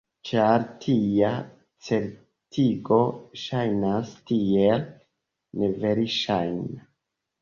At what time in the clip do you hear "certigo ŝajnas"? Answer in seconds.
1.89-4.15